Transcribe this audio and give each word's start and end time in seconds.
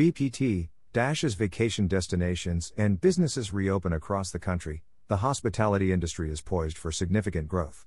BPT, 0.00 0.70
Dash 0.94 1.22
as 1.24 1.34
vacation 1.34 1.86
destinations 1.86 2.72
and 2.74 3.02
businesses 3.02 3.52
reopen 3.52 3.92
across 3.92 4.30
the 4.30 4.38
country, 4.38 4.82
the 5.08 5.18
hospitality 5.18 5.92
industry 5.92 6.30
is 6.30 6.40
poised 6.40 6.78
for 6.78 6.90
significant 6.90 7.48
growth. 7.48 7.84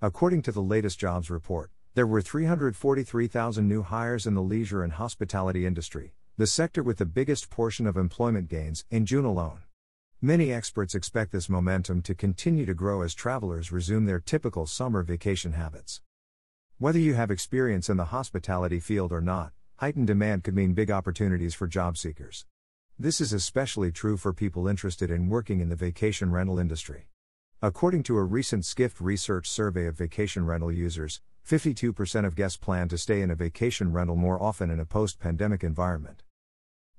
According 0.00 0.42
to 0.42 0.50
the 0.50 0.60
latest 0.60 0.98
jobs 0.98 1.30
report, 1.30 1.70
there 1.94 2.04
were 2.04 2.20
343,000 2.20 3.68
new 3.68 3.84
hires 3.84 4.26
in 4.26 4.34
the 4.34 4.42
leisure 4.42 4.82
and 4.82 4.94
hospitality 4.94 5.64
industry, 5.64 6.14
the 6.36 6.48
sector 6.48 6.82
with 6.82 6.98
the 6.98 7.06
biggest 7.06 7.48
portion 7.48 7.86
of 7.86 7.96
employment 7.96 8.48
gains, 8.48 8.84
in 8.90 9.06
June 9.06 9.24
alone. 9.24 9.60
Many 10.20 10.52
experts 10.52 10.96
expect 10.96 11.30
this 11.30 11.48
momentum 11.48 12.02
to 12.02 12.14
continue 12.16 12.66
to 12.66 12.74
grow 12.74 13.02
as 13.02 13.14
travelers 13.14 13.70
resume 13.70 14.06
their 14.06 14.18
typical 14.18 14.66
summer 14.66 15.04
vacation 15.04 15.52
habits. 15.52 16.00
Whether 16.78 16.98
you 16.98 17.14
have 17.14 17.30
experience 17.30 17.88
in 17.88 17.98
the 17.98 18.06
hospitality 18.06 18.80
field 18.80 19.12
or 19.12 19.20
not, 19.20 19.52
heightened 19.82 20.06
demand 20.06 20.44
could 20.44 20.54
mean 20.54 20.74
big 20.74 20.92
opportunities 20.92 21.54
for 21.54 21.66
job 21.66 21.96
seekers. 21.96 22.46
This 23.00 23.20
is 23.20 23.32
especially 23.32 23.90
true 23.90 24.16
for 24.16 24.32
people 24.32 24.68
interested 24.68 25.10
in 25.10 25.28
working 25.28 25.58
in 25.58 25.70
the 25.70 25.74
vacation 25.74 26.30
rental 26.30 26.60
industry. 26.60 27.08
According 27.60 28.04
to 28.04 28.16
a 28.16 28.22
recent 28.22 28.64
Skift 28.64 29.00
research 29.00 29.50
survey 29.50 29.86
of 29.86 29.98
vacation 29.98 30.46
rental 30.46 30.70
users, 30.70 31.20
52% 31.44 32.24
of 32.24 32.36
guests 32.36 32.56
plan 32.56 32.86
to 32.90 32.96
stay 32.96 33.22
in 33.22 33.30
a 33.32 33.34
vacation 33.34 33.90
rental 33.90 34.14
more 34.14 34.40
often 34.40 34.70
in 34.70 34.78
a 34.78 34.84
post 34.84 35.18
pandemic 35.18 35.64
environment. 35.64 36.22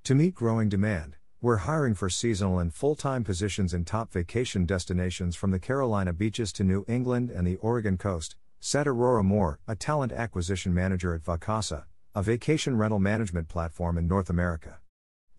To 0.03 0.13
meet 0.13 0.35
growing 0.35 0.67
demand, 0.67 1.15
we're 1.39 1.63
hiring 1.63 1.93
for 1.93 2.09
seasonal 2.09 2.59
and 2.59 2.73
full 2.73 2.95
time 2.95 3.23
positions 3.23 3.73
in 3.73 3.85
top 3.85 4.11
vacation 4.11 4.65
destinations 4.65 5.37
from 5.37 5.51
the 5.51 5.59
Carolina 5.59 6.11
beaches 6.11 6.51
to 6.51 6.65
New 6.65 6.83
England 6.89 7.29
and 7.29 7.47
the 7.47 7.55
Oregon 7.61 7.95
coast, 7.95 8.35
said 8.59 8.87
Aurora 8.87 9.23
Moore, 9.23 9.61
a 9.69 9.75
talent 9.77 10.11
acquisition 10.11 10.73
manager 10.73 11.13
at 11.13 11.23
Vacasa, 11.23 11.85
a 12.15 12.21
vacation 12.21 12.77
rental 12.77 12.99
management 12.99 13.47
platform 13.47 13.97
in 13.97 14.07
North 14.07 14.29
America. 14.29 14.77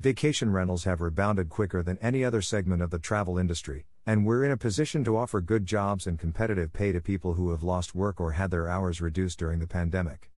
Vacation 0.00 0.50
rentals 0.50 0.82
have 0.82 1.00
rebounded 1.00 1.48
quicker 1.48 1.84
than 1.84 1.96
any 1.98 2.24
other 2.24 2.42
segment 2.42 2.82
of 2.82 2.90
the 2.90 2.98
travel 2.98 3.38
industry, 3.38 3.86
and 4.04 4.26
we're 4.26 4.44
in 4.44 4.50
a 4.50 4.56
position 4.56 5.04
to 5.04 5.16
offer 5.16 5.40
good 5.40 5.66
jobs 5.66 6.04
and 6.04 6.18
competitive 6.18 6.72
pay 6.72 6.90
to 6.90 7.00
people 7.00 7.34
who 7.34 7.52
have 7.52 7.62
lost 7.62 7.94
work 7.94 8.20
or 8.20 8.32
had 8.32 8.50
their 8.50 8.68
hours 8.68 9.00
reduced 9.00 9.38
during 9.38 9.60
the 9.60 9.68
pandemic. 9.68 10.32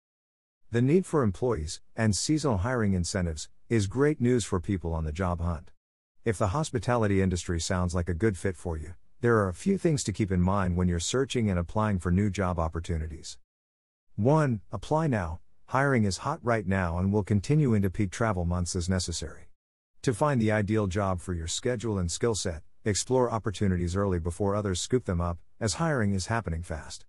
The 0.71 0.83
need 0.83 1.07
for 1.07 1.23
employees, 1.23 1.81
and 1.97 2.15
seasonal 2.15 2.59
hiring 2.59 2.93
incentives, 2.93 3.49
is 3.71 3.87
great 3.87 4.21
news 4.21 4.45
for 4.45 4.61
people 4.61 4.93
on 4.93 5.05
the 5.05 5.13
job 5.13 5.41
hunt. 5.41 5.71
If 6.23 6.37
the 6.37 6.49
hospitality 6.49 7.23
industry 7.23 7.61
sounds 7.61 7.95
like 7.95 8.11
a 8.11 8.15
good 8.15 8.37
fit 8.37 8.59
for 8.59 8.77
you, 8.77 8.93
there 9.23 9.37
are 9.39 9.49
a 9.49 9.55
few 9.55 9.79
things 9.79 10.05
to 10.05 10.13
keep 10.13 10.31
in 10.31 10.43
mind 10.43 10.77
when 10.77 10.87
you're 10.87 11.01
searching 11.01 11.49
and 11.49 11.59
applying 11.59 11.99
for 11.99 12.11
new 12.11 12.29
job 12.29 12.59
opportunities. 12.59 13.39
1. 14.17 14.61
Apply 14.71 15.07
now. 15.07 15.41
Hiring 15.69 16.05
is 16.05 16.19
hot 16.19 16.41
right 16.43 16.67
now 16.67 16.99
and 16.99 17.13
will 17.13 17.23
continue 17.23 17.75
into 17.75 17.91
peak 17.91 18.11
travel 18.11 18.45
months 18.45 18.77
as 18.77 18.89
necessary. 18.89 19.51
To 20.03 20.15
find 20.15 20.41
the 20.41 20.53
ideal 20.53 20.87
job 20.87 21.21
for 21.21 21.35
your 21.35 21.49
schedule 21.49 21.99
and 21.99 22.11
skill 22.11 22.35
set, 22.35 22.63
Explore 22.87 23.33
opportunities 23.33 23.97
early 23.97 24.21
before 24.21 24.55
others 24.55 24.79
scoop 24.81 25.07
them 25.07 25.21
up, 25.21 25.39
as 25.59 25.75
hiring 25.75 26.15
is 26.15 26.27
happening 26.27 26.63
fast. 26.63 27.05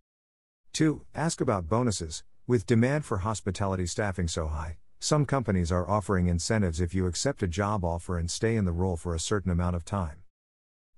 2. 0.73 1.05
Ask 1.13 1.39
about 1.39 1.69
bonuses. 1.69 2.23
With 2.47 2.65
demand 2.65 3.05
for 3.05 3.19
hospitality 3.19 3.85
staffing 3.85 4.27
so 4.27 4.47
high, 4.47 4.77
some 4.99 5.23
companies 5.23 5.71
are 5.71 5.87
offering 5.87 6.25
incentives 6.25 6.81
if 6.81 6.95
you 6.95 7.05
accept 7.05 7.43
a 7.43 7.47
job 7.47 7.85
offer 7.85 8.17
and 8.17 8.31
stay 8.31 8.55
in 8.55 8.65
the 8.65 8.71
role 8.71 8.97
for 8.97 9.13
a 9.13 9.19
certain 9.19 9.51
amount 9.51 9.75
of 9.75 9.85
time. 9.85 10.23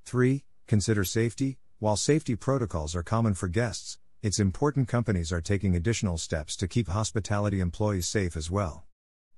3. 0.05 0.45
Consider 0.65 1.03
safety. 1.03 1.57
While 1.79 1.97
safety 1.97 2.37
protocols 2.37 2.95
are 2.95 3.03
common 3.03 3.33
for 3.33 3.49
guests, 3.49 3.97
it's 4.21 4.39
important 4.39 4.89
companies 4.89 5.31
are 5.31 5.39
taking 5.39 5.77
additional 5.77 6.17
steps 6.17 6.57
to 6.57 6.67
keep 6.67 6.89
hospitality 6.89 7.61
employees 7.61 8.05
safe 8.05 8.35
as 8.35 8.51
well. 8.51 8.83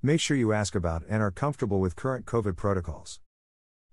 Make 0.01 0.19
sure 0.19 0.35
you 0.35 0.53
ask 0.53 0.73
about 0.73 1.03
and 1.07 1.21
are 1.21 1.29
comfortable 1.29 1.79
with 1.79 1.95
current 1.95 2.25
COVID 2.25 2.57
protocols. 2.57 3.19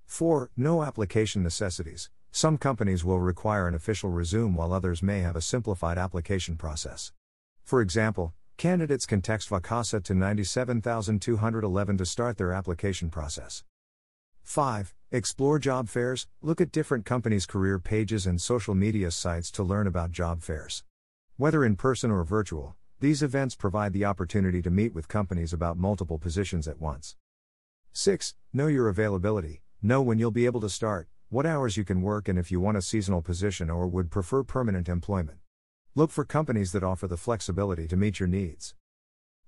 4. 0.07 0.51
Know 0.57 0.83
application 0.83 1.43
necessities. 1.43 2.09
Some 2.31 2.57
companies 2.57 3.05
will 3.05 3.21
require 3.21 3.69
an 3.69 3.75
official 3.75 4.09
resume 4.09 4.55
while 4.55 4.73
others 4.73 5.03
may 5.03 5.21
have 5.21 5.37
a 5.37 5.43
simplified 5.43 5.99
application 5.99 6.57
process. 6.57 7.13
For 7.65 7.83
example, 7.83 8.33
candidates 8.57 9.05
can 9.05 9.21
text 9.21 9.51
Vacasa 9.51 10.03
to 10.05 10.15
97211 10.15 11.99
to 11.99 12.07
start 12.07 12.39
their 12.39 12.55
application 12.55 13.11
process. 13.11 13.63
5. 14.43 14.95
Explore 15.11 15.59
job 15.59 15.89
fairs. 15.89 16.27
Look 16.43 16.61
at 16.61 16.71
different 16.71 17.07
companies' 17.07 17.47
career 17.47 17.79
pages 17.79 18.27
and 18.27 18.39
social 18.39 18.75
media 18.75 19.11
sites 19.11 19.51
to 19.53 19.63
learn 19.63 19.87
about 19.87 20.11
job 20.11 20.43
fairs. 20.43 20.85
Whether 21.39 21.65
in 21.65 21.77
person 21.77 22.11
or 22.11 22.23
virtual, 22.25 22.77
these 23.01 23.23
events 23.23 23.55
provide 23.55 23.95
the 23.95 24.05
opportunity 24.05 24.61
to 24.61 24.71
meet 24.71 24.93
with 24.93 25.09
companies 25.09 25.55
about 25.55 25.79
multiple 25.79 26.19
positions 26.19 26.69
at 26.69 26.79
once. 26.79 27.17
6. 27.93 28.35
Know 28.53 28.67
your 28.67 28.87
availability. 28.87 29.63
Know 29.81 30.03
when 30.03 30.19
you'll 30.19 30.31
be 30.31 30.45
able 30.45 30.61
to 30.61 30.69
start, 30.69 31.09
what 31.31 31.47
hours 31.47 31.79
you 31.79 31.85
can 31.85 32.03
work, 32.03 32.29
and 32.29 32.39
if 32.39 32.51
you 32.51 32.61
want 32.61 32.77
a 32.77 32.83
seasonal 32.83 33.23
position 33.23 33.71
or 33.71 33.87
would 33.89 34.11
prefer 34.11 34.43
permanent 34.43 34.91
employment. 34.91 35.39
Look 35.95 36.11
for 36.11 36.27
companies 36.27 36.73
that 36.73 36.85
offer 36.85 37.09
the 37.09 37.17
flexibility 37.17 37.89
to 37.89 37.97
meet 37.97 38.21
your 38.21 38.29
needs. 38.29 38.75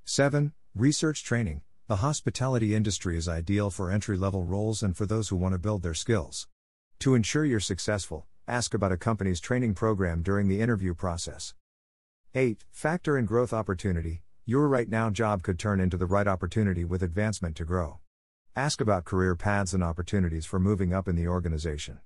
7. 0.06 0.54
Research 0.74 1.22
training. 1.22 1.60
The 1.90 2.06
hospitality 2.06 2.72
industry 2.76 3.16
is 3.16 3.28
ideal 3.28 3.68
for 3.68 3.90
entry 3.90 4.16
level 4.16 4.44
roles 4.44 4.80
and 4.80 4.96
for 4.96 5.06
those 5.06 5.28
who 5.28 5.34
want 5.34 5.54
to 5.54 5.58
build 5.58 5.82
their 5.82 5.92
skills. 5.92 6.46
To 7.00 7.16
ensure 7.16 7.44
you're 7.44 7.58
successful, 7.58 8.28
ask 8.46 8.74
about 8.74 8.92
a 8.92 8.96
company's 8.96 9.40
training 9.40 9.74
program 9.74 10.22
during 10.22 10.46
the 10.46 10.60
interview 10.60 10.94
process. 10.94 11.52
8. 12.32 12.64
Factor 12.70 13.18
in 13.18 13.24
growth 13.24 13.52
opportunity. 13.52 14.22
Your 14.46 14.68
right 14.68 14.88
now 14.88 15.10
job 15.10 15.42
could 15.42 15.58
turn 15.58 15.80
into 15.80 15.96
the 15.96 16.06
right 16.06 16.28
opportunity 16.28 16.84
with 16.84 17.02
advancement 17.02 17.56
to 17.56 17.64
grow. 17.64 17.98
Ask 18.54 18.80
about 18.80 19.04
career 19.04 19.34
paths 19.34 19.74
and 19.74 19.82
opportunities 19.82 20.46
for 20.46 20.60
moving 20.60 20.94
up 20.94 21.08
in 21.08 21.16
the 21.16 21.26
organization. 21.26 21.98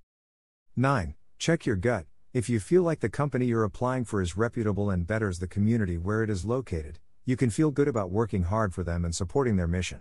9. 0.76 1.14
Check 1.36 1.66
your 1.66 1.76
gut. 1.76 2.06
If 2.32 2.48
you 2.48 2.58
feel 2.58 2.84
like 2.84 3.00
the 3.00 3.10
company 3.10 3.44
you're 3.44 3.64
applying 3.64 4.06
for 4.06 4.22
is 4.22 4.34
reputable 4.34 4.88
and 4.88 5.06
betters 5.06 5.40
the 5.40 5.46
community 5.46 5.98
where 5.98 6.22
it 6.22 6.30
is 6.30 6.46
located, 6.46 7.00
you 7.26 7.36
can 7.36 7.48
feel 7.48 7.70
good 7.70 7.88
about 7.88 8.10
working 8.10 8.42
hard 8.42 8.74
for 8.74 8.84
them 8.84 9.02
and 9.02 9.14
supporting 9.14 9.56
their 9.56 9.66
mission. 9.66 10.00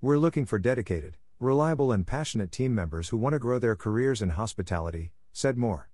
We're 0.00 0.18
looking 0.18 0.46
for 0.46 0.60
dedicated, 0.60 1.16
reliable, 1.40 1.90
and 1.90 2.06
passionate 2.06 2.52
team 2.52 2.72
members 2.76 3.08
who 3.08 3.16
want 3.16 3.32
to 3.32 3.40
grow 3.40 3.58
their 3.58 3.74
careers 3.74 4.22
in 4.22 4.30
hospitality, 4.30 5.10
said 5.32 5.56
Moore. 5.56 5.90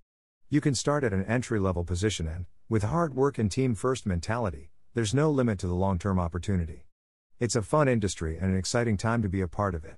You 0.47 0.61
can 0.61 0.75
start 0.75 1.03
at 1.03 1.13
an 1.13 1.25
entry 1.25 1.59
level 1.59 1.83
position 1.83 2.27
and, 2.27 2.45
with 2.69 2.83
hard 2.83 3.15
work 3.15 3.39
and 3.39 3.51
team 3.51 3.73
first 3.73 4.05
mentality, 4.05 4.69
there's 4.93 5.15
no 5.15 5.31
limit 5.31 5.57
to 5.59 5.67
the 5.67 5.73
long 5.73 5.97
term 5.97 6.19
opportunity. 6.19 6.85
It's 7.39 7.55
a 7.55 7.63
fun 7.63 7.87
industry 7.87 8.37
and 8.37 8.51
an 8.51 8.57
exciting 8.57 8.97
time 8.97 9.23
to 9.23 9.29
be 9.29 9.41
a 9.41 9.47
part 9.47 9.73
of 9.73 9.83
it. 9.83 9.95